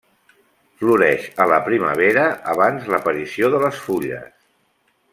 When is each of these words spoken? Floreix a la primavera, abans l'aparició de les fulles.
Floreix 0.79 1.27
a 1.45 1.47
la 1.51 1.59
primavera, 1.69 2.25
abans 2.57 2.91
l'aparició 2.95 3.55
de 3.57 3.63
les 3.67 3.81
fulles. 3.87 4.37